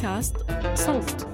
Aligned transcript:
بودكاست 0.00 0.36
صوت. 0.74 1.26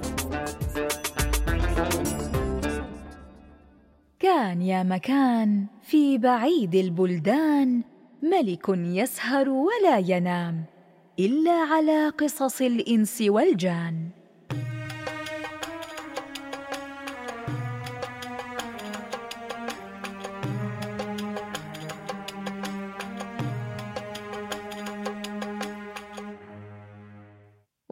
كان 4.19 4.61
يا 4.61 4.83
مكان 4.83 5.65
في 5.83 6.17
بعيد 6.17 6.75
البلدان 6.75 7.83
ملك 8.23 8.69
يسهر 8.69 9.49
ولا 9.49 9.97
ينام 9.97 10.63
إلا 11.19 11.51
على 11.51 12.09
قصص 12.09 12.61
الإنس 12.61 13.21
والجان. 13.21 14.09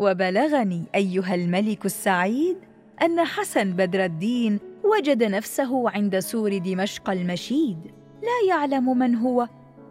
وبلغني 0.06 0.84
أيها 0.96 1.36
الملك 1.36 1.86
السعيد 1.86 2.58
أن 3.02 3.26
حسن 3.26 3.72
بدر 3.72 4.06
الدين 4.06 4.60
وجد 4.84 5.24
نفسه 5.24 5.90
عند 5.90 6.20
سور 6.20 6.58
دمشق 6.58 7.10
المشيد. 7.10 7.78
لا 8.22 8.50
يعلم 8.50 8.98
من 8.98 9.16
هو 9.16 9.48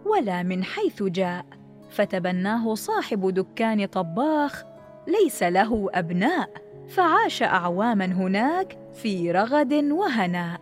ولا 0.07 0.43
من 0.43 0.65
حيث 0.65 1.03
جاء. 1.03 1.45
فتبناه 1.91 2.75
صاحب 2.75 3.35
دكان 3.35 3.87
طباخ 3.87 4.65
ليس 5.07 5.43
له 5.43 5.89
أبناء 5.95 6.51
فعاش 6.89 7.43
أعواما 7.43 8.05
هناك 8.05 8.79
في 8.93 9.33
رغد 9.33 9.73
وهناء. 9.73 10.61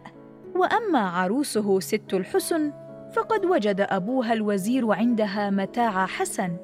وأما 0.54 0.98
عروسه 0.98 1.80
ست 1.80 2.14
الحسن 2.14 2.72
فقد 3.16 3.46
وجد 3.46 3.80
أبوها 3.80 4.32
الوزير 4.32 4.92
عندها 4.92 5.50
متاع 5.50 6.06
حسن 6.06 6.56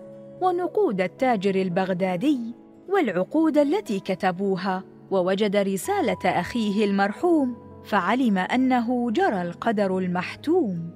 ونقود 0.43 1.01
التاجر 1.01 1.55
البغدادي. 1.55 2.58
والعقود 2.89 3.59
التي 3.59 4.01
كتبوها 4.01 4.85
ووجد 5.11 5.57
رسالة 5.57 6.19
أخيه 6.25 6.85
المرحوم 6.85 7.57
فعلم 7.85 8.39
أنه 8.39 9.11
جرى 9.11 9.43
القدر 9.43 9.99
المحتوم. 9.99 10.91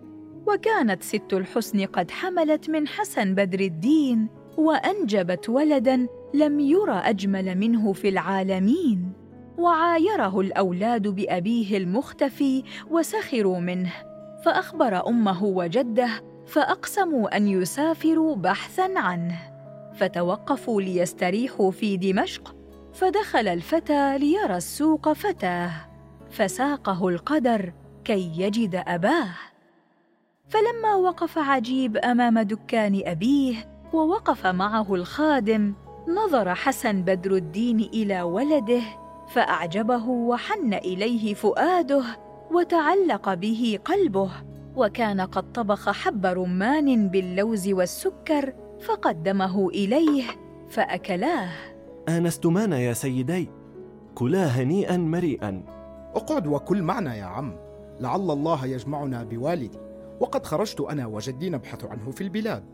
وكانت 0.47 1.03
ست 1.03 1.33
الحسن 1.33 1.87
قد 1.87 2.11
حملت 2.11 2.71
من 2.71 2.89
حسن 2.89 3.35
بدر 3.35 3.61
الدين 3.61 4.29
وأنجبت 4.59 5.49
ولدا 5.49 6.07
لم 6.35 6.61
ير 6.61 6.91
أجمل 7.09 7.59
منه 7.59 7.93
في 7.93 8.09
العالمين. 8.09 9.13
وعايره 9.59 10.41
الأولاد 10.41 11.09
بأبيه 11.09 11.77
المختفي 11.77 12.63
وسخروا 12.91 13.61
منه 13.61 13.93
فأخبر 14.45 15.09
أمه 15.09 15.45
وجده 15.45 16.11
فأقسموا 16.47 17.37
أن 17.37 17.49
يسافروا 17.49 18.37
بحثا 18.37 18.93
عنه. 18.97 19.52
فتوقفوا 19.95 20.83
ليستريحوا 20.83 21.71
في 21.71 21.97
دمشق 21.97 22.55
فدخل 22.93 23.49
الفتى 23.49 24.19
ليرى 24.19 24.57
السوق 24.57 25.13
فتاه 25.13 25.71
فساقه 26.31 27.09
القدر 27.09 27.73
كي 28.05 28.33
يجد 28.37 28.83
أباه. 28.87 29.29
فلما 30.49 30.95
وقف 30.95 31.39
عجيب 31.39 31.97
أمام 31.97 32.39
دكان 32.39 33.03
أبيه 33.05 33.73
ووقف 33.93 34.47
معه 34.47 34.95
الخادم 34.95 35.75
نظر 36.09 36.55
حسن 36.55 37.03
بدر 37.03 37.35
الدين 37.35 37.81
إلى 37.81 38.23
ولده 38.23 38.83
فأعجبه 39.29 40.09
وحن 40.09 40.75
إليه 40.75 41.35
فؤاده 41.35 42.05
وتعلق 42.51 43.35
به 43.35 43.79
قلبه 43.85 44.31
وكان 44.77 45.21
قد 45.21 45.53
طبخ 45.53 45.91
حب 45.91 46.27
رمان 46.27 47.09
باللوز 47.09 47.69
والسكر 47.69 48.53
فقدمه 48.83 49.69
إليه 49.69 50.25
فأكلاه. 50.69 51.49
آنستمان 52.09 52.73
يا 52.73 52.93
سيدي؟ 52.93 53.49
كلا 54.15 54.47
هنيئا 54.47 54.97
مريئا. 54.97 55.63
أقعد 56.15 56.47
وكل 56.47 56.83
معنا 56.83 57.15
يا 57.15 57.25
عم. 57.25 57.57
لعل 58.01 58.31
الله 58.31 58.67
يجمعنا 58.67 59.25
بوالدي. 59.25 59.79
وقد 60.21 60.47
خرجت 60.47 60.81
أنا 60.81 61.07
وجدي 61.07 61.51
نبحث 61.51 61.85
عنه 61.85 62.11
في 62.11 62.21
البلاد. 62.21 62.65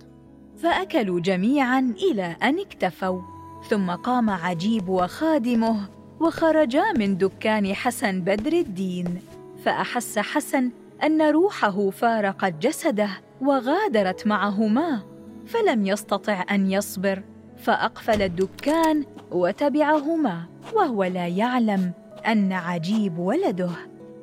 فأكلوا 0.56 1.20
جميعا 1.20 1.94
إلى 2.10 2.36
أن 2.42 2.58
اكتفوا. 2.58 3.20
ثم 3.68 3.90
قام 3.90 4.30
عجيب 4.30 4.88
وخادمه 4.88 5.88
وخرجا 6.20 6.92
من 6.92 7.18
دكان 7.18 7.74
حسن 7.74 8.20
بدر 8.20 8.52
الدين. 8.52 9.20
فأحس 9.64 10.18
حسن 10.18 10.70
أن 11.02 11.22
روحه 11.22 11.90
فارقت 11.90 12.52
جسده 12.52 13.10
وغادرت 13.40 14.26
معهما. 14.26 15.02
فلم 15.48 15.86
يستطع 15.86 16.44
أن 16.50 16.70
يصبر 16.70 17.22
فأقفل 17.56 18.22
الدكان 18.22 19.04
وتبعهما 19.30 20.44
وهو 20.74 21.04
لا 21.04 21.26
يعلم 21.26 21.92
أن 22.26 22.52
عجيب 22.52 23.18
ولده. 23.18 23.70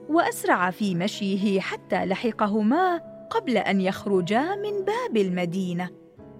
وأسرع 0.09 0.72
في 0.72 0.96
مشيه 0.96 1.59
حتى 1.59 2.06
لحقهما 2.06 2.97
قبل 3.30 3.58
أن 3.58 3.81
يخرجا 3.81 4.56
من 4.56 4.86
باب 4.86 5.18
المدينة. 5.18 5.90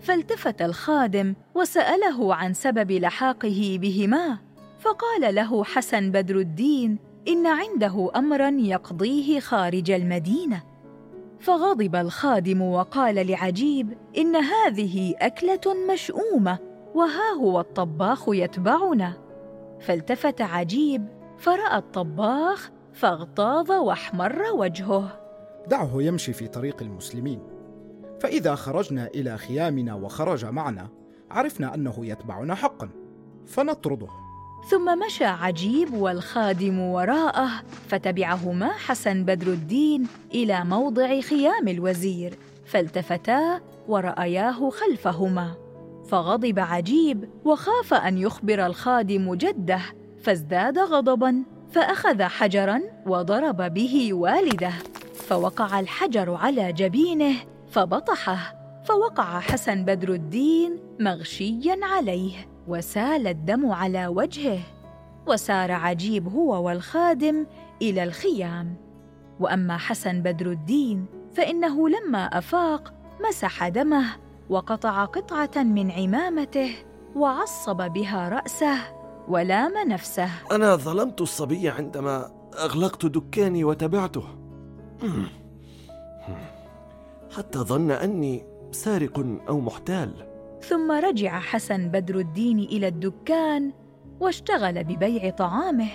فالتفت 0.02 0.62
الخادم 0.62 1.36
وسأله 1.56 2.36
عن 2.36 2.54
سبب 2.54 2.92
لحاقه 2.92 3.78
بهما 3.82 4.38
فقال 4.80 5.36
له 5.36 5.64
حسن 5.64 6.12
بدر 6.12 6.36
الدين 6.36 7.00
إن 7.28 7.48
عنده 7.48 8.12
امرا 8.16 8.50
يقضيه 8.50 9.40
خارج 9.40 9.92
المدينة. 9.92 10.75
فغضب 11.46 11.96
الخادم 11.96 12.62
وقال 12.62 13.28
لعجيب 13.28 13.98
إن 14.18 14.36
هذه 14.36 15.16
أكلة 15.18 15.62
مشؤومة 15.94 16.60
وها 16.96 17.32
هو 17.40 17.60
الطباخ 17.60 18.26
يتبعنا. 18.28 19.14
فالتفت 19.80 20.42
عجيب 20.42 21.08
فرأى 21.38 21.78
الطباخ 21.78 22.72
فاغتاظ 22.94 23.72
واحمر 23.72 24.42
وجهه. 24.54 25.20
دعه 25.68 25.92
يمشي 26.02 26.34
في 26.34 26.48
طريق 26.48 26.82
المسلمين. 26.82 27.40
فإذا 28.20 28.56
خرجنا 28.56 29.08
إلى 29.08 29.38
خيامنا 29.38 29.94
وخرج 29.94 30.46
معنا 30.46 30.90
عرفنا 31.32 31.76
أنه 31.76 32.06
يتبعنا 32.06 32.56
حقا 32.56 32.90
فنطرده. 33.46 34.25
ثم 34.70 35.00
مشى 35.06 35.26
عجيب 35.26 35.94
والخادم 35.94 36.80
وراءه 36.80 37.50
فتبعهما 37.88 38.72
حسن 38.72 39.24
بدر 39.24 39.48
الدين 39.48 40.08
إلى 40.34 40.66
موضع 40.66 41.20
خيام 41.20 41.68
الوزير 41.68 42.38
فالتفتا 42.66 43.62
ورأياه 43.88 44.70
خلفهما. 44.70 45.54
فغضب 46.10 46.60
عجيب 46.60 47.30
وخاف 47.46 47.94
أن 47.94 48.18
يخبر 48.18 48.66
الخادم 48.66 49.36
جده 49.36 49.82
فازداد 50.22 50.80
غضبا 50.80 51.44
فأخذ 51.72 52.22
حجرا 52.22 52.82
وضرب 53.06 53.74
به 53.74 54.14
والده. 54.14 54.74
فوقع 55.14 55.80
الحجر 55.80 56.34
على 56.34 56.74
جبينه 56.74 57.36
فبطحه. 57.70 58.56
فوقع 58.86 59.40
حسن 59.40 59.86
بدر 59.86 60.14
الدين 60.14 60.80
مغشيا 61.00 61.80
عليه. 61.84 62.55
وسال 62.68 63.28
الدم 63.28 63.72
على 63.72 64.08
وجهه 64.08 64.60
وسار 65.28 65.72
عجيب 65.72 66.28
هو 66.28 66.68
والخادم 66.68 67.46
إلى 67.82 68.04
الخيام. 68.04 68.76
وأما 69.40 69.78
حسن 69.78 70.22
بدر 70.22 70.52
الدين 70.52 71.06
فإنه 71.34 71.90
لما 71.90 72.26
أفاق 72.26 72.94
مسح 73.30 73.68
دمه 73.68 74.06
وقطع 74.50 75.06
قطعة 75.06 75.64
من 75.64 75.92
عمامته 75.92 76.76
وعصب 77.16 77.78
بها 77.78 78.30
رأسه 78.30 78.78
ولام 79.28 79.88
نفسه. 79.88 80.30
أنا 80.52 80.76
ظلمت 80.76 81.22
الصبي 81.22 81.70
عندما 81.70 82.32
أغلقت 82.54 83.06
دكاني 83.06 83.64
وتبعته 83.64 84.24
حتى 87.38 87.60
ظن 87.60 87.92
أني 87.92 88.46
سارق 88.72 89.26
أو 89.50 89.60
محتال. 89.60 90.35
ثم 90.70 90.92
رجع 90.92 91.40
حسن 91.40 91.88
بدر 91.90 92.20
الدين 92.20 92.60
إلى 92.60 92.88
الدكان 92.88 93.74
واشتغل 94.20 94.84
ببيع 94.84 95.30
طعامه. 95.30 95.90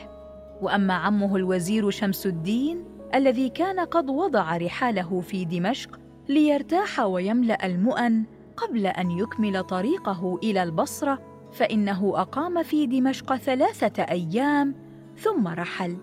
وأما 0.63 0.95
عمه 0.95 1.37
الوزير 1.37 1.91
شمس 1.91 2.27
الدين 2.27 2.85
الذي 3.15 3.49
كان 3.49 3.81
قد 3.81 4.11
وضع 4.11 4.57
رحاله 4.57 5.21
في 5.21 5.45
دمشق 5.45 6.01
ليرتاح 6.29 7.01
ويملأ 7.01 7.67
المؤن 7.67 8.25
قبل 8.57 8.87
أن 8.87 9.11
يكمل 9.11 9.63
طريقه 9.63 10.39
إلى 10.43 10.63
البصرة 10.63 11.19
فإنه 11.53 12.13
أقام 12.15 12.63
في 12.63 12.87
دمشق 12.87 13.37
ثلاثة 13.37 14.03
أيام 14.03 14.75
ثم 15.17 15.49
رحل 15.49 15.97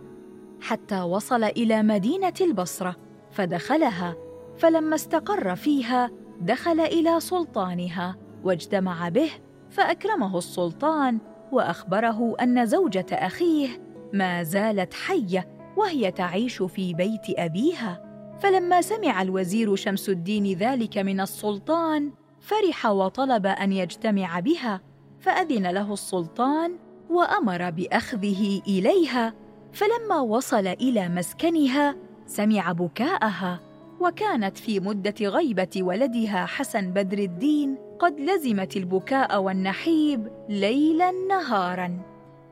حتى 0.62 1.02
وصل 1.02 1.44
إلى 1.44 1.84
مدينة 1.84 2.34
البصرة 2.42 2.96
فدخلها 3.32 4.16
فلما 4.58 4.96
استقر 4.96 5.56
فيها 5.56 6.12
دخل 6.42 6.80
إلى 6.80 7.20
سلطانها. 7.20 8.27
واجتمع 8.48 9.10
به 9.10 9.30
فأكرمه 9.70 10.38
السلطان 10.38 11.20
وأخبره 11.52 12.36
أن 12.42 12.66
زوجة 12.66 13.06
أخيه 13.12 13.68
ما 14.14 14.44
زالت 14.44 14.94
حية 14.94 15.48
وهي 15.78 16.12
تعيش 16.12 16.62
في 16.62 16.94
بيت 16.94 17.26
أبيها. 17.30 18.04
فلما 18.40 18.82
سمع 18.82 19.22
الوزير 19.22 19.76
شمس 19.76 20.10
الدين 20.10 20.58
ذلك 20.58 20.98
من 20.98 21.20
السلطان 21.20 22.12
فرح 22.42 22.86
وطلب 22.86 23.46
أن 23.46 23.74
يجتمع 23.74 24.40
بها 24.40 24.82
فأذن 25.20 25.68
له 25.68 25.94
السلطان 25.94 26.76
وأمر 27.10 27.70
بأخذه 27.70 28.62
إليها. 28.68 29.34
فلما 29.74 30.20
وصل 30.20 30.68
إلى 30.68 31.10
مسكنها 31.10 31.96
سمع 32.26 32.72
بكاءها 32.72 33.67
وكانت 34.00 34.58
في 34.58 34.80
مدة 34.80 35.16
غيبة 35.22 35.70
ولدها 35.78 36.46
حسن 36.46 36.94
بدر 36.94 37.18
الدين 37.18 37.78
قد 38.00 38.20
لزمت 38.20 38.78
البكاء 38.78 39.42
والنحيب 39.42 40.28
ليلا 40.50 41.12
نهارا. 41.12 42.00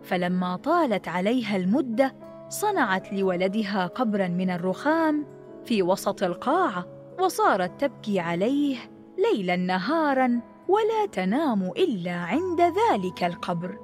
فلما 0.04 0.56
طالت 0.56 1.08
عليها 1.08 1.56
المدة 1.58 2.16
صنعت 2.50 3.14
لولدها 3.14 3.88
قبرا 3.88 4.28
من 4.28 4.50
الرخام 4.50 5.26
في 5.66 5.84
وسط 5.84 6.24
القاعة 6.24 6.86
وصارت 7.20 7.82
تبكي 7.82 8.20
عليه 8.20 8.78
ليلا 9.18 9.56
نهارا 9.56 10.42
ولا 10.68 11.06
تنام 11.12 11.64
إلا 11.64 12.12
عند 12.12 12.62
ذلك 12.62 13.24
القبر. 13.24 13.80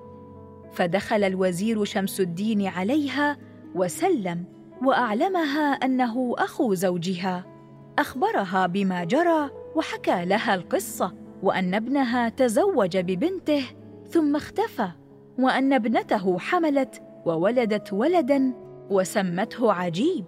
فدخل 0.74 1.24
الوزير 1.24 1.84
شمس 1.84 2.20
الدين 2.20 2.68
عليها 2.68 3.38
وسلم 3.76 4.46
وأعلمها 4.86 5.74
أنه 5.74 6.36
أخو 6.38 6.74
زوجها. 6.74 7.51
أخبرها 8.02 8.68
بما 8.68 9.04
جرى 9.04 9.50
وحكى 9.76 10.26
لها 10.26 10.56
القصة 10.56 11.14
وأن 11.44 11.74
ابنها 11.74 12.30
تزوج 12.30 12.98
ببنته 12.98 13.64
ثم 14.10 14.36
اختفى 14.36 14.88
وأن 15.40 15.74
ابنته 15.74 16.40
حملت 16.40 17.02
وولدت 17.26 17.94
ولدا 17.94 18.54
وسمته 18.90 19.74
عجيب. 19.74 20.26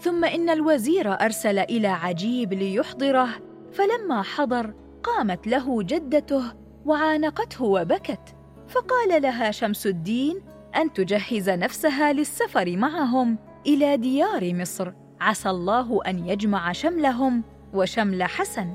ثم 0.00 0.24
إن 0.24 0.50
الوزير 0.50 1.12
أرسل 1.12 1.58
إلى 1.58 1.88
عجيب 1.88 2.52
ليحضره 2.52 3.28
فلما 3.72 4.22
حضر 4.22 4.74
قامت 5.02 5.46
له 5.46 5.82
جدته 5.82 6.42
وعانقته 6.86 7.64
وبكت 7.64 8.36
فقال 8.68 9.22
لها 9.22 9.50
شمس 9.50 9.86
الدين 9.86 10.40
أن 10.76 10.92
تجهز 10.92 11.50
نفسها 11.50 12.12
للسفر 12.12 12.76
معهم 12.76 13.38
إلى 13.66 13.96
ديار 13.96 14.54
مصر. 14.54 14.92
عسى 15.20 15.50
الله 15.50 16.00
أن 16.06 16.26
يجمع 16.26 16.72
شملهم 16.72 17.42
وشمل 17.74 18.22
حسن. 18.22 18.74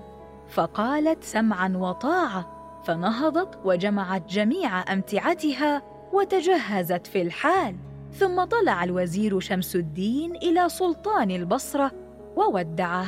فقالت 0.49 1.23
سمعا 1.23 1.73
وطاعة 1.77 2.61
فنهضت 2.85 3.59
وجمعت 3.65 4.29
جميع 4.29 4.93
أمتعتها 4.93 5.81
وتجهزت 6.13 7.07
في 7.07 7.21
الحال. 7.21 7.75
ثم 8.13 8.43
طلع 8.43 8.83
الوزير 8.83 9.39
شمس 9.39 9.75
الدين 9.75 10.35
إلى 10.35 10.69
سلطان 10.69 11.31
البصرة 11.31 11.91
وودعه 12.35 13.07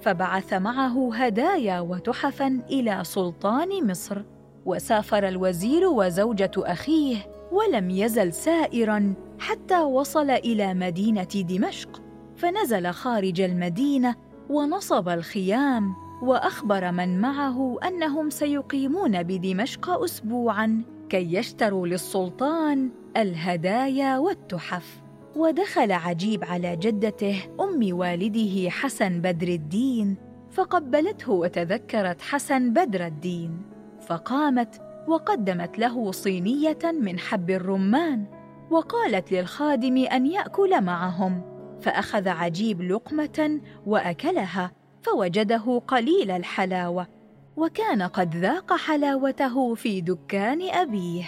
فبعث 0.00 0.52
معه 0.52 1.14
هدايا 1.14 1.80
وتحفا 1.80 2.62
إلى 2.70 3.00
سلطان 3.04 3.86
مصر. 3.86 4.22
وسافر 4.66 5.28
الوزير 5.28 5.88
وزوجة 5.88 6.50
أخيه 6.58 7.16
ولم 7.52 7.90
يزل 7.90 8.32
سائرا 8.32 9.14
حتى 9.38 9.82
وصل 9.82 10.30
إلى 10.30 10.74
مدينة 10.74 11.28
دمشق. 11.34 12.03
فنزل 12.36 12.90
خارج 12.90 13.40
المدينة 13.40 14.14
ونصب 14.50 15.08
الخيام 15.08 15.94
وأخبر 16.22 16.92
من 16.92 17.20
معه 17.20 17.78
أنهم 17.86 18.30
سيقيمون 18.30 19.22
بدمشق 19.22 19.90
اسبوعا 19.90 20.82
كي 21.08 21.34
يشتروا 21.34 21.86
للسلطان 21.86 22.90
الهدايا 23.16 24.18
والتحف. 24.18 25.00
ودخل 25.36 25.92
عجيب 25.92 26.44
على 26.44 26.76
جدته 26.76 27.42
أم 27.60 27.96
والده 27.96 28.70
حسن 28.70 29.20
بدر 29.20 29.48
الدين 29.48 30.16
فقبلته 30.50 31.32
وتذكرت 31.32 32.22
حسن 32.22 32.72
بدر 32.72 33.06
الدين. 33.06 33.62
فقامت 34.00 34.80
وقدمت 35.08 35.78
له 35.78 36.12
صينية 36.12 36.78
من 36.84 37.18
حب 37.18 37.50
الرمان 37.50 38.24
وقالت 38.70 39.32
للخادم 39.32 39.96
أن 39.96 40.26
يأكل 40.26 40.80
معهم. 40.80 41.53
فأخذ 41.80 42.28
عجيب 42.28 42.82
لقمة 42.82 43.60
وأكلها 43.86 44.72
فوجده 45.02 45.82
قليل 45.88 46.30
الحلاوة 46.30 47.06
وكان 47.56 48.02
قد 48.02 48.36
ذاق 48.36 48.76
حلاوته 48.76 49.74
في 49.74 50.00
دكان 50.00 50.70
أبيه 50.70 51.24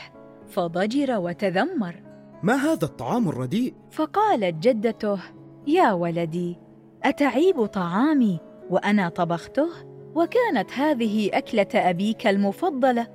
فضجر 0.49 1.19
وتذمر. 1.19 2.03
ما 2.43 2.55
هذا 2.55 2.85
الطعام 2.85 3.29
الرديء؟ 3.29 3.75
فقالت 3.91 4.55
جدته 4.69 5.19
يا 5.67 5.93
ولدي 5.93 6.59
أتعيب 7.05 7.67
طعامي 7.67 8.41
وأنا 8.71 9.09
طبخته؟ 9.09 9.69
وكانت 10.15 10.73
هذه 10.73 11.31
أكلة 11.33 11.69
أبيك 11.75 12.27
المفضلة. 12.27 13.07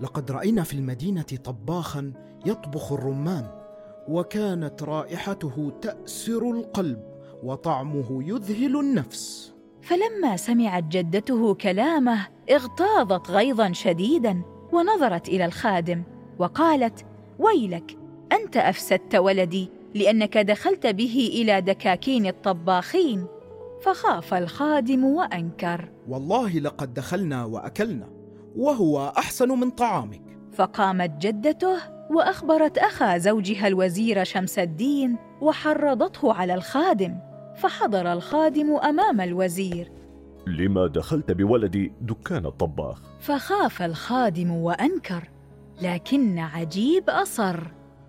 لقد 0.00 0.30
رأينا 0.30 0.62
في 0.62 0.74
المدينة 0.74 1.26
طباخا 1.44 2.12
يطبخ 2.46 2.92
الرمان. 2.92 3.59
وكانت 4.10 4.82
رائحته 4.82 5.72
تأسر 5.82 6.50
القلب 6.50 7.02
وطعمه 7.42 8.22
يذهل 8.22 8.80
النفس. 8.80 9.52
فلما 9.82 10.36
سمعت 10.36 10.84
جدته 10.84 11.54
كلامه 11.54 12.26
اغتاظت 12.50 13.30
غيظا 13.30 13.72
شديدا 13.72 14.42
ونظرت 14.72 15.28
إلى 15.28 15.44
الخادم 15.44 16.02
وقالت 16.38 17.04
ويلك 17.38 17.96
أنت 18.32 18.56
أفسدت 18.56 19.14
ولدي 19.14 19.70
لأنك 19.94 20.38
دخلت 20.38 20.86
به 20.86 21.30
إلى 21.34 21.60
دكاكين 21.60 22.26
الطباخين. 22.26 23.26
فخاف 23.82 24.34
الخادم 24.34 25.04
وأنكر. 25.04 25.88
والله 26.08 26.58
لقد 26.58 26.94
دخلنا 26.94 27.44
وأكلنا 27.44 28.08
وهو 28.56 29.12
أحسن 29.18 29.48
من 29.48 29.70
طعامك. 29.70 30.22
فقامت 30.52 31.10
جدته 31.26 31.99
وأخبرت 32.10 32.78
أخا 32.78 33.18
زوجها 33.18 33.66
الوزير 33.66 34.24
شمس 34.24 34.58
الدين 34.58 35.16
وحرضته 35.40 36.34
على 36.34 36.54
الخادم 36.54 37.18
فحضر 37.56 38.12
الخادم 38.12 38.76
أمام 38.76 39.20
الوزير. 39.20 39.92
لما 40.46 40.86
دخلت 40.86 41.30
بولدي 41.30 41.92
دكان 42.00 42.46
الطباخ. 42.46 43.02
فخاف 43.20 43.82
الخادم 43.82 44.50
وأنكر 44.50 45.28
لكن 45.82 46.38
عجيب 46.38 47.10
أصر. 47.10 47.60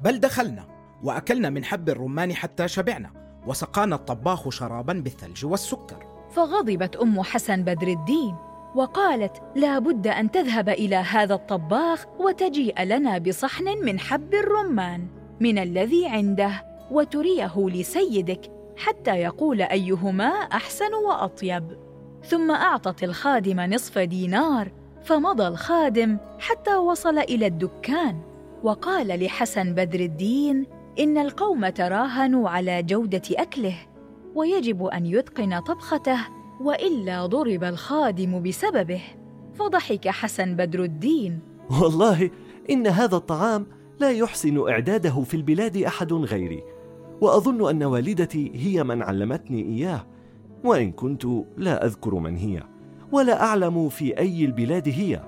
بل 0.01 0.19
دخلنا 0.19 0.65
وأكلنا 1.03 1.49
من 1.49 1.63
حب 1.63 1.89
الرمان 1.89 2.33
حتى 2.33 2.67
شبعنا 2.67 3.09
وسقانا 3.47 3.95
الطباخ 3.95 4.49
شرابا 4.49 4.93
بالثلج 4.93 5.45
والسكر. 5.45 6.05
فغضبت 6.31 6.95
أم 6.95 7.21
حسن 7.21 7.63
بدر 7.63 7.87
الدين 7.87 8.35
وقالت 8.75 9.41
لا 9.55 9.79
بد 9.79 10.07
أن 10.07 10.31
تذهب 10.31 10.69
إلى 10.69 10.95
هذا 10.95 11.33
الطباخ 11.33 12.05
وتجيء 12.19 12.83
لنا 12.83 13.17
بصحن 13.17 13.65
من 13.83 13.99
حب 13.99 14.33
الرمان 14.33 15.07
من 15.39 15.57
الذي 15.57 16.07
عنده 16.07 16.65
وتريه 16.91 17.53
لسيدك 17.57 18.51
حتى 18.77 19.11
يقول 19.11 19.61
أيهما 19.61 20.29
أحسن 20.29 20.93
وأطيب. 20.93 21.77
ثم 22.23 22.51
أعطت 22.51 23.03
الخادم 23.03 23.59
نصف 23.59 23.97
دينار 23.97 24.71
فمضى 25.03 25.47
الخادم 25.47 26.17
حتى 26.39 26.75
وصل 26.75 27.17
إلى 27.17 27.45
الدكان 27.45 28.21
وقال 28.63 29.23
لحسن 29.23 29.73
بدر 29.73 29.99
الدين 29.99 30.65
إن 30.99 31.17
القوم 31.17 31.69
تراهنوا 31.69 32.49
على 32.49 32.83
جودة 32.83 33.21
أكله 33.31 33.75
ويجب 34.35 34.85
أن 34.85 35.05
يتقن 35.05 35.59
طبخته 35.59 36.19
وإلا 36.65 37.25
ضرب 37.25 37.63
الخادم 37.63 38.43
بسببه. 38.43 39.01
فضحك 39.53 40.07
حسن 40.07 40.55
بدر 40.55 40.83
الدين. 40.83 41.39
والله 41.81 42.29
إن 42.69 42.87
هذا 42.87 43.15
الطعام 43.15 43.67
لا 43.99 44.11
يحسن 44.11 44.69
إعداده 44.69 45.21
في 45.21 45.33
البلاد 45.33 45.77
أحد 45.77 46.13
غيري. 46.13 46.63
وأظن 47.21 47.69
أن 47.69 47.83
والدتي 47.83 48.51
هي 48.55 48.83
من 48.83 49.01
علمتني 49.01 49.61
إياه. 49.61 50.07
وإن 50.63 50.91
كنت 50.91 51.25
لا 51.57 51.85
أذكر 51.85 52.15
من 52.15 52.37
هي 52.37 52.63
ولا 53.11 53.43
أعلم 53.43 53.89
في 53.89 54.17
أي 54.17 54.45
البلاد 54.45 54.89
هي. 54.89 55.23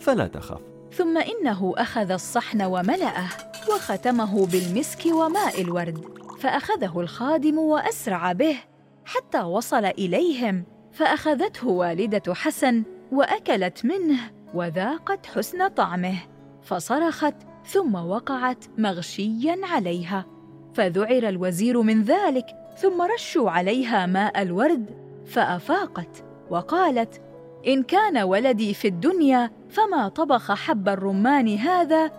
فلا 0.00 0.26
تخف. 0.26 0.60
ثم 0.92 1.18
إنه 1.18 1.72
أخذ 1.76 2.10
الصحن 2.10 2.62
وملأه 2.62 3.28
وختمه 3.74 4.46
بالمسك 4.46 5.06
وماء 5.06 5.60
الورد. 5.60 5.98
فأخذه 6.40 7.00
الخادم 7.00 7.58
وأسرع 7.58 8.32
به. 8.32 8.56
حتى 9.04 9.42
وصل 9.42 9.84
إليهم. 9.84 10.64
فأخذته 10.92 11.68
والدة 11.68 12.34
حسن 12.34 12.82
وأكلت 13.12 13.84
منه 13.84 14.18
وذاقت 14.54 15.26
حسن 15.26 15.68
طعمه. 15.68 16.18
فصرخت 16.62 17.34
ثم 17.66 17.94
وقعت 17.94 18.64
مغشيا 18.78 19.56
عليها. 19.62 20.26
فذعر 20.74 21.28
الوزير 21.28 21.82
من 21.82 22.02
ذلك 22.02 22.46
ثم 22.76 23.02
رشوا 23.02 23.50
عليها 23.50 24.06
ماء 24.06 24.42
الورد. 24.42 24.90
فأفاقت 25.26 26.24
وقالت 26.50 27.20
إن 27.66 27.82
كان 27.82 28.18
ولدي 28.18 28.74
في 28.74 28.88
الدنيا 28.88 29.50
فما 29.68 30.08
طبخ 30.08 30.52
حب 30.52 30.88
الرمان 30.88 31.56
هذا 31.56 32.10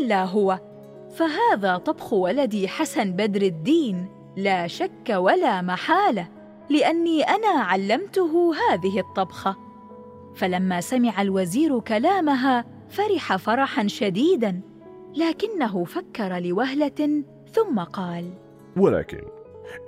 إلا 0.00 0.24
هو. 0.24 0.58
فهذا 1.10 1.76
طبخ 1.76 2.12
ولدي 2.12 2.68
حسن 2.68 3.12
بدر 3.12 3.42
الدين. 3.42 4.17
لا 4.38 4.66
شك 4.66 5.10
ولا 5.10 5.62
محالة 5.62 6.28
لأني 6.70 7.22
أنا 7.22 7.60
علمته 7.60 8.52
هذه 8.54 9.00
الطبخة. 9.00 9.56
فلما 10.34 10.80
سمع 10.80 11.22
الوزير 11.22 11.80
كلامها 11.80 12.64
فرح 12.88 13.36
فرحا 13.36 13.86
شديدا 13.86 14.60
لكنه 15.16 15.84
فكر 15.84 16.38
لوهلة 16.38 17.22
ثم 17.52 17.78
قال 17.78 18.30
ولكن 18.76 19.22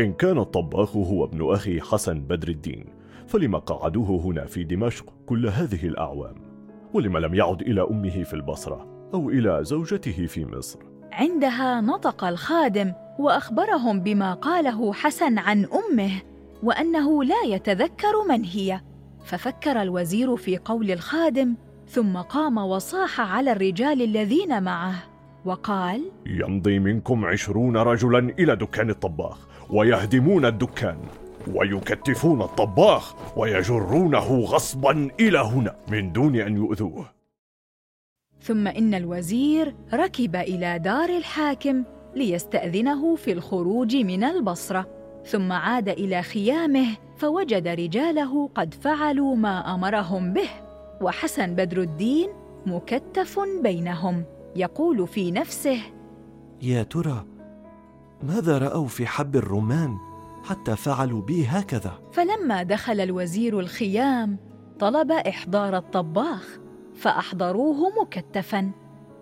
إن 0.00 0.12
كان 0.12 0.38
الطباخ 0.38 0.97
هو 0.97 1.25
ابن 1.25 1.52
أخي 1.52 1.80
حسن 1.80 2.21
بدر 2.21 2.49
الدين 2.49 2.85
فلما 3.26 3.59
قعدوه 3.59 4.11
هنا 4.11 4.45
في 4.47 4.64
دمشق 4.64 5.12
كل 5.26 5.47
هذه 5.47 5.87
الأعوام؟ 5.87 6.35
ولم 6.95 7.19
لم 7.19 7.35
يعد 7.35 7.62
إلى 7.62 7.83
أمه 7.90 8.23
في 8.23 8.35
البصرة 8.35 8.87
أو 9.14 9.30
إلى 9.30 9.59
زوجته 9.62 10.26
في 10.26 10.47
مصر؟ 10.47 10.89
عندها 11.12 11.81
نطق 11.81 12.25
الخادم 12.25 12.93
وأخبرهم 13.19 14.00
بما 14.00 14.35
قاله 14.35 14.93
حسن 14.93 15.38
عن 15.38 15.64
أمه 15.64 16.11
وأنه 16.62 17.25
لا 17.25 17.43
يتذكر 17.47 18.25
من 18.29 18.45
هي. 18.45 18.81
ففكر 19.25 19.83
الوزير 19.83 20.37
في 20.37 20.57
قول 20.57 20.90
الخادم 20.90 21.55
ثم 21.88 22.17
قام 22.17 22.59
وصاح 22.59 23.21
على 23.21 23.52
الرجال 23.52 24.02
الذين 24.02 24.62
معه 24.62 24.95
وقال 25.45 26.11
يمضي 26.26 26.79
منكم 26.79 27.25
عشرون 27.25 27.76
رجلا 27.76 28.19
إلى 28.38 28.57
دكان 28.57 28.90
الطباخ 28.90 29.38
ويهدمون 29.71 30.45
الدكان 30.45 30.99
ويكتفون 31.55 32.43
الطباخ 32.43 33.14
ويجرونه 33.38 34.40
غصبا 34.40 35.11
إلى 35.21 35.38
هنا 35.38 35.76
من 35.88 36.12
دون 36.12 36.37
أن 36.37 36.57
يؤذوه. 36.57 37.20
ثم 38.42 38.68
إن 38.68 38.94
الوزير 38.94 39.75
ركب 39.94 40.37
إلى 40.37 40.78
دار 40.78 41.09
الحاكم 41.09 41.85
ليستأذنه 42.14 43.16
في 43.16 43.32
الخروج 43.32 43.97
من 43.97 44.25
البصرة 44.25 44.87
ثم 45.26 45.52
عاد 45.52 45.88
إلى 45.88 46.23
خيامه 46.23 46.87
فوجد 47.16 47.68
رجاله 47.68 48.49
قد 48.54 48.75
فعلوا 48.75 49.37
ما 49.37 49.75
أمرهم 49.75 50.32
به 50.32 50.49
وحسن 51.00 51.54
بدر 51.54 51.80
الدين 51.80 52.28
مكتف 52.66 53.40
بينهم 53.62 54.25
يقول 54.56 55.09
في 55.09 55.30
نفسه 55.30 55.78
يا 56.62 56.82
ترى 56.82 57.25
ماذا 58.23 58.59
رأوا 58.59 58.87
في 58.87 59.06
حب 59.06 59.37
الرمان 59.37 59.97
حتى 60.44 60.76
فعلوا 60.76 61.23
بي 61.23 61.47
هكذا؟ 61.47 61.92
فلما 62.12 62.62
دخل 62.62 63.00
الوزير 63.00 63.61
الخيام 63.61 64.37
طلب 64.78 65.12
إحضار 65.12 65.76
الطباخ 65.76 66.60
فأحضروه 67.00 67.76
مكتفا. 68.02 68.71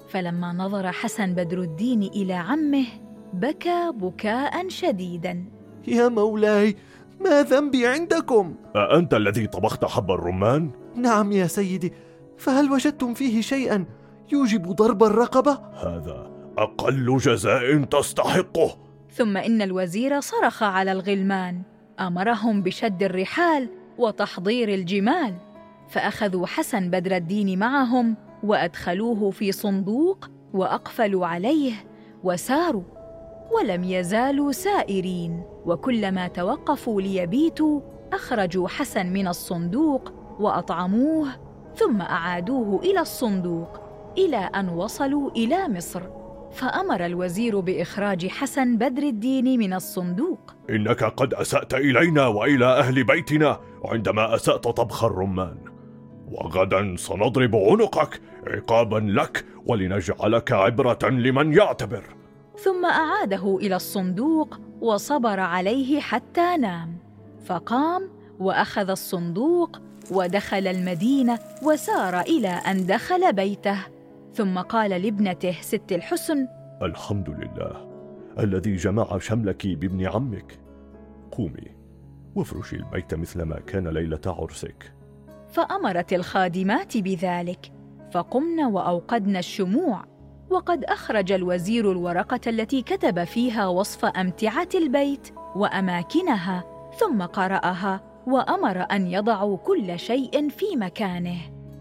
فلما 0.09 0.53
نظر 0.53 0.93
حسن 0.93 1.35
بدر 1.35 1.59
الدين 1.59 2.03
إلى 2.03 2.35
عمه 2.35 2.87
بكى 3.33 3.93
بكاء 3.95 4.69
شديدا. 4.69 5.45
يا 5.87 6.09
مولاي 6.09 6.77
ما 7.21 7.43
ذنبي 7.43 7.87
عندكم؟ 7.87 8.55
أأنت 8.77 9.15
الذي 9.15 9.47
طبخت 9.47 9.85
حب 9.85 10.11
الرمان؟ 10.11 10.71
نعم 10.97 11.33
يا 11.33 11.47
سيدي 11.47 11.93
فهل 12.39 12.73
وجدتم 12.73 13.15
فيه 13.15 13.41
شيئا 13.41 13.85
يوجب 14.33 14.63
ضرب 14.63 15.03
الرقبة؟ 15.03 15.53
هذا 15.75 16.31
أقل 16.59 17.17
جزاء 17.17 17.85
تستحقه. 17.85 18.77
ثم 19.11 19.37
إن 19.37 19.63
الوزير 19.63 20.21
صرخ 20.21 20.63
على 20.63 20.93
الغلمان 20.93 21.63
أمرهم 22.01 22.63
بشد 22.63 23.03
الرحال 23.03 23.69
وتحضير 23.99 24.69
الجمال. 24.69 25.35
فأخذوا 25.89 26.47
حسن 26.47 26.91
بدر 26.91 27.17
الدين 27.17 27.59
معهم 27.59 28.17
وأدخلوه 28.43 29.31
في 29.31 29.53
صندوق 29.53 30.31
وأقفلوا 30.53 31.27
عليه 31.27 31.73
وساروا 32.25 32.83
ولم 33.53 33.85
يزالوا 33.85 34.53
سائرين. 34.53 35.43
وكلما 35.67 36.29
توقفوا 36.29 37.03
ليبيتوا 37.03 37.81
أخرجوا 38.13 38.69
حسن 38.69 39.07
من 39.07 39.29
الصندوق 39.29 40.13
وأطعموه 40.41 41.29
ثم 41.77 42.01
أعادوه 42.01 42.81
إلى 42.83 43.01
الصندوق 43.01 43.81
إلى 44.19 44.37
أن 44.37 44.69
وصلوا 44.69 45.31
إلى 45.31 45.69
مصر. 45.69 46.03
فأمر 46.53 47.07
الوزير 47.07 47.61
بإخراج 47.61 48.27
حسن 48.27 48.77
بدر 48.77 49.03
الدين 49.03 49.59
من 49.59 49.73
الصندوق. 49.73 50.55
إنك 50.71 51.05
قد 51.05 51.35
أسأت 51.35 51.75
إلينا 51.75 52.27
وإلى 52.27 52.67
أهل 52.67 53.05
بيتنا 53.05 53.61
عندما 53.85 54.35
أسأت 54.35 54.65
طبخ 54.69 55.05
الرمان. 55.05 55.68
وغدا 56.33 56.97
سنضرب 56.97 57.57
عنقك 57.57 58.21
عقابا 58.47 58.99
لك 58.99 59.45
ولنجعلك 59.67 60.53
عبرة 60.53 60.99
لمن 61.03 61.53
يعتبر. 61.53 62.05
ثم 62.57 62.85
أعاده 62.85 63.57
إلى 63.57 63.77
الصندوق 63.77 64.61
وصبر 64.81 65.41
عليه 65.41 66.01
حتى 66.01 66.57
نام. 66.57 66.99
فقام 67.45 68.11
وأخذ 68.39 68.91
الصندوق 68.91 69.81
ودخل 70.11 70.67
المدينة 70.67 71.39
وسار 71.63 72.21
إلى 72.21 72.49
أن 72.49 72.87
دخل 72.87 73.33
بيته. 73.33 73.79
ثم 74.35 74.59
قال 74.59 74.91
لابنته 74.91 75.57
ست 75.61 75.93
الحسن 75.93 76.47
الحمد 76.83 77.31
لله 77.31 77.89
الذي 78.39 78.77
جمع 78.77 79.19
شملك 79.19 79.67
بابن 79.67 80.07
عمك. 80.07 80.59
قومي 81.33 81.77
وافرشي 82.35 82.77
البيت 82.77 83.15
مثلما 83.15 83.61
كان 83.61 83.89
ليلة 83.89 84.21
عرسك. 84.27 84.93
فأمرت 85.51 86.13
الخادمات 86.13 86.97
بذلك 86.97 87.73
فقمن 88.13 88.65
واوقدن 88.65 89.37
الشموع 89.37 90.05
وقد 90.51 90.85
أخرج 90.85 91.33
الوزير 91.33 91.93
الورقة 91.93 92.41
التي 92.47 92.83
كتب 92.83 93.25
فيها 93.25 93.67
وصف 93.67 94.05
أمتعة 94.05 94.69
البيت 94.75 95.29
وأماكنها 95.57 96.65
ثم 96.99 97.23
قرأها 97.23 98.01
وأمر 98.27 98.87
أن 98.93 99.07
يضعوا 99.07 99.57
كل 99.57 99.99
شيء 99.99 100.49
في 100.49 100.77
مكانه. 100.77 101.39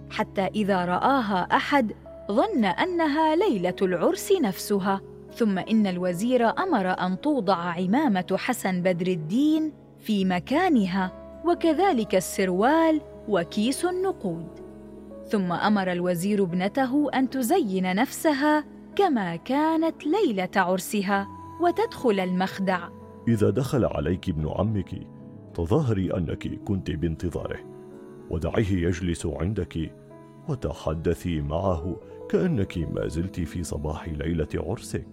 حتى 0.10 0.42
إذا 0.42 0.86
رآها 0.86 1.48
أحد 1.52 1.94
ظن 2.32 2.66
أنها 2.66 3.36
ليلة 3.36 3.76
العرس 3.82 4.32
نفسها 4.42 5.02
ثم 5.34 5.58
إن 5.58 5.88
الوزير 5.88 6.50
أمر 6.50 6.88
أن 6.88 7.22
توضع 7.22 7.56
عمامة 7.56 8.36
حسن 8.38 8.82
بدر 8.82 9.08
الدين 9.08 9.74
في 10.00 10.26
مكانها 10.26 11.12
وكذلك 11.46 12.16
السروال 12.16 13.02
وكيس 13.28 13.86
النقود. 13.86 14.48
ثم 15.30 15.52
أمر 15.52 15.92
الوزير 15.92 16.44
ابنته 16.44 17.10
أن 17.14 17.30
تزين 17.30 17.96
نفسها 17.96 18.64
كما 18.96 19.36
كانت 19.36 19.96
ليلة 20.06 20.50
عرسها 20.56 21.28
وتدخل 21.62 22.20
المخدع. 22.20 22.90
إذا 23.28 23.50
دخل 23.50 23.86
عليك 23.86 24.30
ابن 24.30 24.50
عمك 24.50 25.08
تظاهري 25.56 26.14
أنك 26.14 26.64
كنت 26.66 26.92
بانتظاره. 26.92 27.60
ودعيه 28.30 28.88
يجلس 28.88 29.26
عندك 29.26 29.92
وتحدثي 30.50 31.42
معه 31.42 31.96
كأنك 32.30 32.78
ما 32.78 33.08
زلت 33.08 33.40
في 33.40 33.64
صباح 33.64 34.08
ليلة 34.08 34.48
عرسك. 34.56 35.08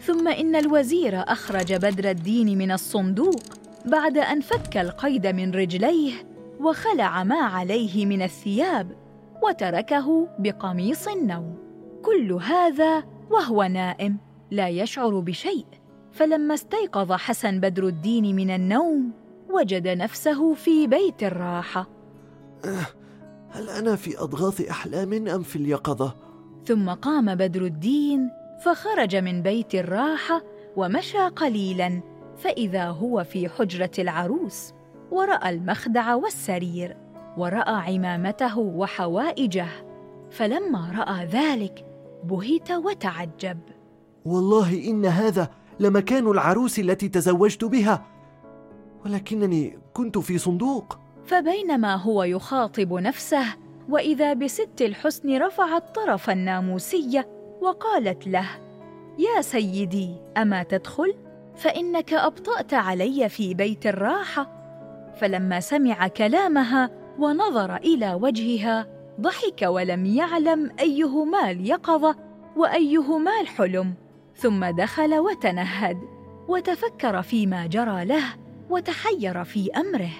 ثم 0.00 0.28
إن 0.28 0.56
الوزير 0.56 1.14
أخرج 1.14 1.74
بدر 1.74 2.10
الدين 2.10 2.58
من 2.58 2.70
الصندوق 2.70 3.42
بعد 3.86 4.18
أن 4.18 4.40
فك 4.40 4.76
القيد 4.76 5.26
من 5.26 5.50
رجليه 5.50 6.33
وخلع 6.60 7.24
ما 7.24 7.40
عليه 7.40 8.06
من 8.06 8.22
الثياب 8.22 8.96
وتركه 9.42 10.28
بقميص 10.38 11.08
النوم. 11.08 11.58
كل 12.02 12.32
هذا 12.32 13.04
وهو 13.30 13.62
نائم 13.62 14.18
لا 14.50 14.68
يشعر 14.68 15.20
بشيء. 15.20 15.66
فلما 16.12 16.54
استيقظ 16.54 17.12
حسن 17.12 17.60
بدر 17.60 17.86
الدين 17.86 18.36
من 18.36 18.50
النوم 18.50 19.12
وجد 19.50 19.88
نفسه 19.88 20.54
في 20.54 20.86
بيت 20.86 21.22
الراحة. 21.22 21.88
هل 23.50 23.68
أنا 23.68 23.96
في 23.96 24.18
أضغاث 24.18 24.60
أحلام 24.60 25.28
أم 25.28 25.42
في 25.42 25.56
اليقظة؟ 25.56 26.14
ثم 26.64 26.90
قام 26.90 27.34
بدر 27.34 27.62
الدين 27.62 28.30
فخرج 28.64 29.16
من 29.16 29.42
بيت 29.42 29.74
الراحة 29.74 30.42
ومشى 30.76 31.18
قليلا 31.18 32.00
فإذا 32.36 32.84
هو 32.84 33.24
في 33.24 33.48
حجرة 33.48 33.90
العروس. 33.98 34.72
ورأى 35.14 35.50
المخدع 35.50 36.14
والسرير 36.14 36.96
ورأى 37.36 37.94
عمامته 37.94 38.58
وحوائجه 38.58 39.68
فلما 40.30 40.92
رأى 40.98 41.26
ذلك 41.26 41.86
بهت 42.24 42.70
وتعجب. 42.70 43.58
والله 44.24 44.88
إن 44.88 45.06
هذا 45.06 45.50
لمكان 45.80 46.26
العروس 46.26 46.78
التي 46.78 47.08
تزوجت 47.08 47.64
بها 47.64 48.04
ولكنني 49.04 49.78
كنت 49.92 50.18
في 50.18 50.38
صندوق. 50.38 50.98
فبينما 51.24 51.96
هو 51.96 52.22
يخاطب 52.22 52.92
نفسه 52.92 53.44
وإذا 53.88 54.32
بست 54.32 54.80
الحسن 54.80 55.36
رفعت 55.36 55.94
طرف 55.94 56.30
الناموسية 56.30 57.28
وقالت 57.60 58.26
له 58.26 58.48
يا 59.18 59.40
سيدي 59.40 60.14
أما 60.36 60.62
تدخل؟ 60.62 61.14
فإنك 61.56 62.14
أبطأت 62.14 62.74
علي 62.74 63.28
في 63.28 63.54
بيت 63.54 63.86
الراحة 63.86 64.63
فلما 65.16 65.60
سمع 65.60 66.08
كلامها 66.08 66.90
ونظر 67.18 67.76
إلى 67.76 68.14
وجهها 68.14 68.86
ضحك 69.20 69.62
ولم 69.62 70.06
يعلم 70.06 70.70
أيهما 70.80 71.50
اليقظة 71.50 72.16
وأيهما 72.56 73.40
الحلم. 73.40 73.94
ثم 74.36 74.64
دخل 74.64 75.14
وتنهد 75.14 75.98
وتفكر 76.48 77.22
فيما 77.22 77.66
جرى 77.66 78.04
له 78.04 78.24
وتحير 78.70 79.44
في 79.44 79.70
أمره. 79.70 80.12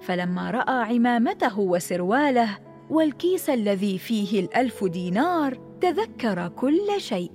فلما 0.00 0.50
رأى 0.50 0.94
عمامته 0.94 1.60
وسرواله 1.60 2.58
والكيس 2.90 3.50
الذي 3.50 3.98
فيه 3.98 4.40
الألف 4.40 4.84
دينار 4.84 5.58
تذكر 5.80 6.48
كل 6.48 6.88
شيء. 6.98 7.32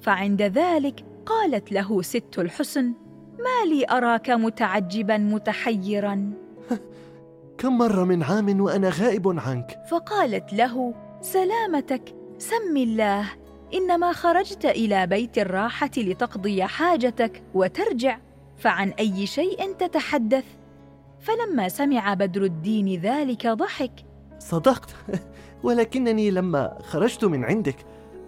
فعند 0.00 0.42
ذلك 0.42 1.04
قالت 1.26 1.72
له 1.72 2.02
ست 2.02 2.38
الحسن 2.38 2.92
ما 3.38 3.70
لي 3.70 3.86
أراك 3.90 4.30
متعجبا 4.30 5.18
متحيرا. 5.18 6.30
كم 7.58 7.78
مر 7.78 8.04
من 8.04 8.22
عام 8.22 8.60
وأنا 8.60 8.90
غائب 8.90 9.38
عنك. 9.38 9.78
فقالت 9.90 10.52
له 10.52 10.94
سلامتك 11.20 12.14
سم 12.38 12.76
الله. 12.76 13.24
إنما 13.74 14.12
خرجت 14.12 14.64
إلى 14.64 15.06
بيت 15.06 15.38
الراحة 15.38 15.90
لتقضي 15.96 16.64
حاجتك 16.64 17.42
وترجع 17.54 18.18
فعن 18.56 18.88
أي 18.88 19.26
شيء 19.26 19.72
تتحدث. 19.72 20.44
فلما 21.20 21.68
سمع 21.68 22.14
بدر 22.14 22.42
الدين 22.42 23.00
ذلك 23.00 23.46
ضحك. 23.46 23.92
صدقت 24.38 24.94
ولكنني 25.62 26.30
لما 26.30 26.78
خرجت 26.82 27.24
من 27.24 27.44
عندك 27.44 27.76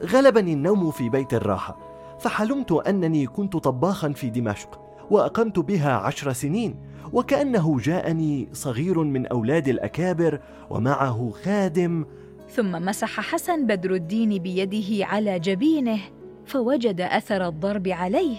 غلبني 0.02 0.52
النوم 0.52 0.90
في 0.90 1.08
بيت 1.08 1.34
الراحة 1.34 1.78
فحلمت 2.20 2.72
أنني 2.72 3.26
كنت 3.26 3.56
طباخا 3.56 4.12
في 4.12 4.30
دمشق. 4.30 4.88
وأقمت 5.10 5.58
بها 5.58 5.92
عشر 5.92 6.32
سنين 6.32 6.74
وكأنه 7.12 7.78
جاءني 7.80 8.48
صغير 8.52 9.02
من 9.02 9.26
أولاد 9.26 9.68
الأكابر 9.68 10.40
ومعه 10.70 11.30
خادم. 11.44 12.04
ثم 12.50 12.72
مسح 12.72 13.20
حسن 13.20 13.66
بدر 13.66 13.94
الدين 13.94 14.42
بيده 14.42 15.06
على 15.06 15.38
جبينه 15.38 15.98
فوجد 16.46 17.00
أثر 17.00 17.48
الضرب 17.48 17.88
عليه 17.88 18.36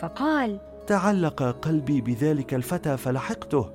فقال 0.00 0.60
تعلق 0.86 1.42
قلبي 1.42 2.00
بذلك 2.00 2.54
الفتى 2.54 2.96
فلحقته 2.96 3.70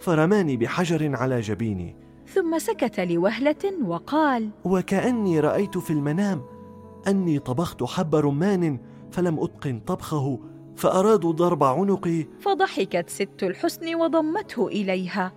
فرماني 0.00 0.56
بحجر 0.56 1.16
على 1.16 1.40
جبيني. 1.40 1.96
ثم 2.34 2.58
سكت 2.58 3.00
لوهلة 3.00 3.86
وقال 3.86 4.48
وكأني 4.64 5.40
رأيت 5.40 5.78
في 5.78 5.90
المنام 5.90 6.42
أني 7.08 7.38
طبخت 7.38 7.82
حب 7.82 8.14
رمان 8.14 8.78
فلم 9.10 9.40
أتقن 9.40 9.80
طبخه 9.80 10.38
فأرادوا 10.80 11.32
ضرب 11.32 11.64
عنقي 11.64 12.26
فضحكت 12.40 13.10
ست 13.10 13.42
الحسن 13.42 13.94
وضمته 13.94 14.68
إليها. 14.68 15.32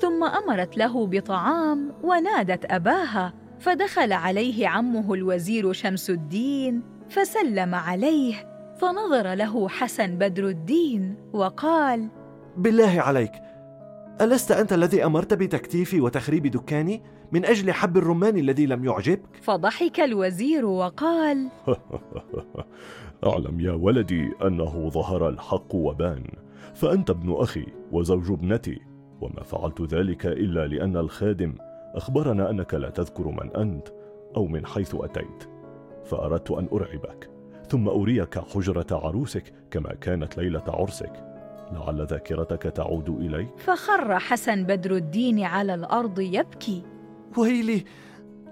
ثم 0.00 0.24
أمرت 0.24 0.76
له 0.76 1.06
بطعام 1.06 1.92
ونادت 2.02 2.64
أباها. 2.64 3.34
فدخل 3.60 4.12
عليه 4.12 4.68
عمه 4.68 5.14
الوزير 5.14 5.72
شمس 5.72 6.10
الدين 6.10 6.82
فسلم 7.08 7.74
عليه. 7.74 8.56
فنظر 8.78 9.34
له 9.34 9.68
حسن 9.68 10.18
بدر 10.18 10.48
الدين 10.48 11.16
وقال 11.32 12.08
بالله 12.56 13.00
عليك 13.00 13.32
ألست 14.20 14.52
أنت 14.52 14.72
الذي 14.72 15.04
أمرت 15.04 15.34
بتكتيفي 15.34 16.00
وتخريب 16.00 16.46
دكاني 16.46 17.02
من 17.32 17.44
أجل 17.44 17.72
حب 17.72 17.96
الرمان 17.96 18.36
الذي 18.36 18.66
لم 18.66 18.84
يعجبك؟ 18.84 19.36
فضحك 19.42 20.00
الوزير 20.00 20.66
وقال 20.66 21.48
أعلم 23.24 23.60
يا 23.60 23.72
ولدي 23.72 24.32
أنه 24.46 24.88
ظهر 24.88 25.28
الحق 25.28 25.74
وبان 25.74 26.24
فأنت 26.74 27.10
ابن 27.10 27.32
أخي 27.32 27.66
وزوج 27.92 28.30
ابنتي. 28.30 28.80
وما 29.20 29.42
فعلت 29.42 29.82
ذلك 29.94 30.26
إلا 30.26 30.66
لأن 30.66 30.96
الخادم 30.96 31.54
أخبرنا 31.94 32.50
أنك 32.50 32.74
لا 32.74 32.90
تذكر 32.90 33.28
من 33.28 33.56
أنت 33.56 33.88
أو 34.36 34.46
من 34.46 34.66
حيث 34.66 34.94
أتيت 34.94 35.48
فأردت 36.04 36.50
أن 36.50 36.68
أرعبك 36.72 37.30
ثم 37.68 37.88
أريك 37.88 38.38
حجرة 38.38 38.86
عروسك 38.90 39.52
كما 39.70 39.94
كانت 39.94 40.38
ليلة 40.38 40.62
عرسك. 40.68 41.12
لعل 41.72 42.06
ذاكرتك 42.06 42.62
تعود 42.62 43.08
إليك. 43.08 43.58
فخر 43.58 44.18
حسن 44.18 44.64
بدر 44.64 44.96
الدين 44.96 45.44
على 45.44 45.74
الأرض 45.74 46.20
يبكي. 46.20 46.82
ويلي 47.38 47.84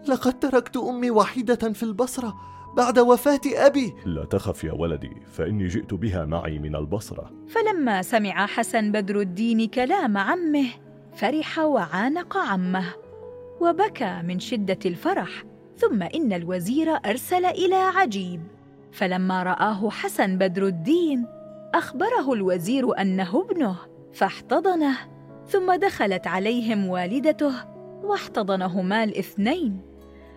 لقد 0.08 0.40
تركت 0.40 0.76
أمي 0.76 1.10
وحيده 1.10 1.72
في 1.72 1.82
البصرة. 1.82 2.34
بعد 2.76 2.98
وفاة 2.98 3.40
أبي. 3.46 3.94
لا 4.06 4.24
تخف 4.24 4.64
يا 4.64 4.72
ولدي 4.72 5.10
فإني 5.32 5.66
جئت 5.66 5.94
بها 5.94 6.24
معي 6.24 6.58
من 6.58 6.76
البصرة. 6.76 7.30
فلما 7.48 8.02
سمع 8.02 8.46
حسن 8.46 8.92
بدر 8.92 9.20
الدين 9.20 9.68
كلام 9.68 10.16
عمه 10.16 10.66
فرح 11.12 11.58
وعانق 11.58 12.36
عمه 12.36 12.84
وبكى 13.60 14.22
من 14.24 14.40
شدة 14.40 14.78
الفرح 14.86 15.44
ثم 15.76 16.02
إن 16.02 16.32
الوزير 16.32 16.90
أرسل 17.06 17.44
إلى 17.44 17.74
عجيب. 17.74 18.40
فلما 18.92 19.42
رآه 19.42 19.90
حسن 19.90 20.38
بدر 20.38 20.66
الدين 20.66 21.26
أخبره 21.74 22.32
الوزير 22.32 23.00
أنه 23.00 23.44
ابنه 23.50 23.76
فاحتضنه 24.12 24.96
ثم 25.48 25.74
دخلت 25.74 26.26
عليهم 26.26 26.88
والدته 26.88 27.52
واحتضنهما 28.02 29.04
الاثنين 29.04 29.80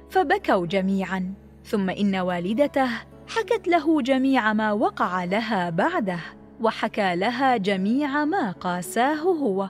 فبكوا 0.09 0.65
جميعا. 0.65 1.33
ثم 1.67 1.89
إن 1.89 2.15
والدته 2.15 2.89
حكت 3.27 3.67
له 3.67 4.01
جميع 4.01 4.53
ما 4.53 4.71
وقع 4.71 5.23
لها 5.23 5.69
بعده 5.69 6.19
وحكى 6.61 7.15
لها 7.15 7.57
جميع 7.57 8.25
ما 8.25 8.51
قاساه 8.51 9.15
هو 9.15 9.69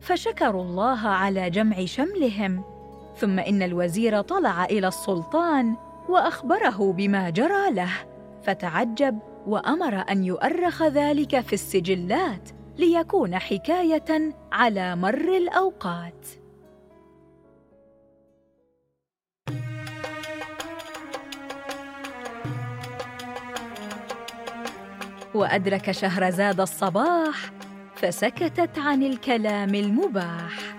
فشكروا 0.00 0.62
الله 0.62 1.08
على 1.08 1.50
جمع 1.50 1.84
شملهم. 1.84 2.62
ثم 3.16 3.38
إن 3.38 3.62
الوزير 3.62 4.20
طلع 4.20 4.64
إلى 4.64 4.88
السلطان 4.88 5.76
وأخبره 6.08 6.92
بما 6.92 7.30
جرى 7.30 7.70
له 7.70 7.90
فتعجب 8.42 9.18
وأمر 9.46 10.04
أن 10.10 10.24
يؤرخ 10.24 10.82
ذلك 10.82 11.40
في 11.40 11.52
السجلات 11.52 12.48
ليكون 12.78 13.38
حكاية 13.38 14.34
على 14.52 14.96
مر 14.96 15.36
الأوقات. 15.36 16.26
وأدرك 25.36 25.90
شهرزاد 25.90 26.60
الصباح 26.60 27.50
فسكتت 27.96 28.78
عن 28.78 29.02
الكلام 29.02 29.74
المباح. 29.74 30.75